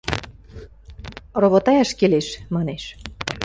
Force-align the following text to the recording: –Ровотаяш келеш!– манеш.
–Ровотаяш 1.41 1.89
келеш!– 1.99 2.27
манеш. 2.55 2.83